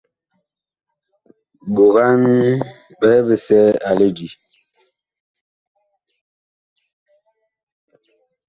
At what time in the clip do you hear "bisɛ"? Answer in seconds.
3.27-3.59